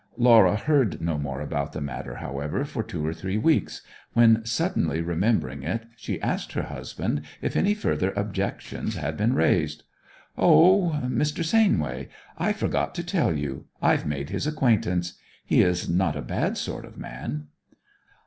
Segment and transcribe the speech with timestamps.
[0.17, 4.99] Laura heard no more about the matter, however, for two or three weeks, when suddenly
[4.99, 9.83] remembering it she asked her husband if any further objections had been raised.
[10.39, 11.45] 'O Mr.
[11.45, 12.07] Sainway.
[12.35, 13.65] I forgot to tell you.
[13.79, 15.19] I've made his acquaintance.
[15.45, 17.49] He is not a bad sort of man.'